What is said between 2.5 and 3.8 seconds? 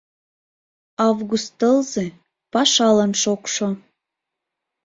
пашалан шокшо.